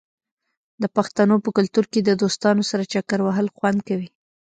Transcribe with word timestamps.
د 0.81 0.83
پښتنو 0.95 1.35
په 1.45 1.49
کلتور 1.57 1.85
کې 1.91 1.99
د 2.03 2.09
دوستانو 2.21 2.63
سره 2.71 2.83
چکر 2.93 3.19
وهل 3.23 3.47
خوند 3.57 3.79
کوي. 3.87 4.09